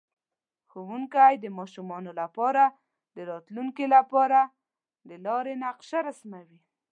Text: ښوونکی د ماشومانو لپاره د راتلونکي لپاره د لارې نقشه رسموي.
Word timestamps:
ښوونکی 0.69 1.33
د 1.39 1.45
ماشومانو 1.57 2.11
لپاره 2.21 2.63
د 3.15 3.17
راتلونکي 3.31 3.85
لپاره 3.95 4.39
د 5.07 5.11
لارې 5.25 5.53
نقشه 5.63 5.99
رسموي. 6.09 6.59